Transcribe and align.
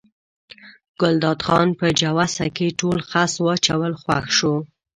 ګلداد 1.01 1.39
خان 1.47 1.69
په 1.79 1.87
جوسه 1.99 2.45
کې 2.55 2.67
ټول 2.79 2.97
خس 3.09 3.31
واچول 3.45 3.93
خوښ 4.01 4.25
شو. 4.37 4.55